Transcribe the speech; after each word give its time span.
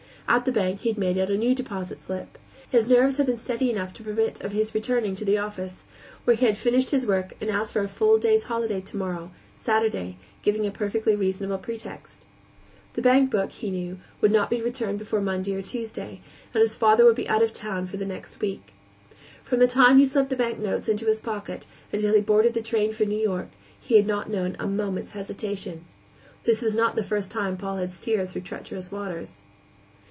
At 0.27 0.45
the 0.45 0.51
bank 0.53 0.79
he 0.79 0.87
had 0.87 0.97
made 0.97 1.17
out 1.17 1.29
a 1.29 1.35
new 1.37 1.53
deposit 1.53 2.01
slip. 2.01 2.37
His 2.69 2.87
nerves 2.87 3.17
had 3.17 3.25
been 3.25 3.35
steady 3.35 3.69
enough 3.69 3.93
to 3.95 4.03
permit 4.03 4.39
of 4.39 4.53
his 4.53 4.73
returning 4.73 5.13
to 5.17 5.25
the 5.25 5.37
office, 5.37 5.83
where 6.23 6.37
he 6.37 6.45
had 6.45 6.57
finished 6.57 6.91
his 6.91 7.05
work 7.05 7.33
and 7.41 7.49
asked 7.49 7.73
for 7.73 7.81
a 7.81 7.87
full 7.89 8.17
day's 8.17 8.45
holiday 8.45 8.79
tomorrow, 8.79 9.31
Saturday, 9.57 10.15
giving 10.41 10.65
a 10.65 10.71
perfectly 10.71 11.17
reasonable 11.17 11.57
pretext. 11.57 12.23
The 12.93 13.01
bankbook, 13.01 13.51
he 13.51 13.69
knew, 13.69 13.99
would 14.21 14.31
not 14.31 14.49
be 14.49 14.61
returned 14.61 14.99
before 14.99 15.19
Monday 15.19 15.53
or 15.53 15.61
Tuesday, 15.61 16.21
and 16.53 16.61
his 16.61 16.75
father 16.75 17.03
would 17.03 17.17
be 17.17 17.27
out 17.27 17.43
of 17.43 17.51
town 17.51 17.85
for 17.85 17.97
the 17.97 18.05
next 18.05 18.39
week. 18.39 18.71
From 19.43 19.59
the 19.59 19.67
time 19.67 19.97
he 19.99 20.05
slipped 20.05 20.29
the 20.29 20.37
bank 20.37 20.59
notes 20.59 20.87
into 20.87 21.07
his 21.07 21.19
pocket 21.19 21.65
until 21.91 22.13
he 22.15 22.21
boarded 22.21 22.53
the 22.53 22.61
night 22.61 22.65
train 22.67 22.93
for 22.93 23.03
New 23.03 23.19
York, 23.19 23.49
he 23.77 23.97
had 23.97 24.07
not 24.07 24.29
known 24.31 24.55
a 24.59 24.65
moment's 24.67 25.11
hesitation. 25.11 25.83
It 26.45 26.61
was 26.61 26.73
not 26.73 26.95
the 26.95 27.03
first 27.03 27.29
time 27.31 27.57
Paul 27.57 27.77
had 27.79 27.91
steered 27.91 28.29
through 28.29 28.41
treacherous 28.43 28.93
waters. 28.93 29.41